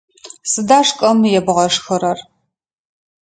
[0.51, 2.19] Сыда шкӏэм ебгъэшхырэр?